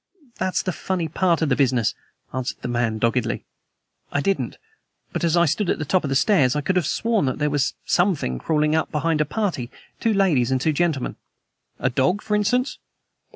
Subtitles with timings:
[0.39, 1.93] "That's the funny part of the business,"
[2.33, 3.45] answered the man doggedly.
[4.11, 4.57] "I didn't!
[5.13, 7.37] But as I stood at the top of the stairs I could have sworn that
[7.37, 9.69] there was something crawling up behind a party
[9.99, 11.17] two ladies and two gentlemen."
[11.77, 12.79] "A dog, for instance?"